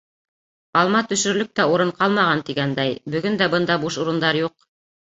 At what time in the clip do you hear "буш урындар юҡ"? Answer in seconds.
3.89-4.61